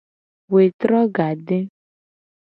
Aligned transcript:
Wetro 0.53 0.99
gade. 1.17 1.59